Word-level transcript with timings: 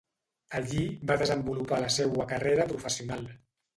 Allí 0.59 0.85
va 1.11 1.17
desenvolupar 1.23 1.81
la 1.85 1.93
seua 1.99 2.29
carrera 2.33 2.67
professional. 2.73 3.29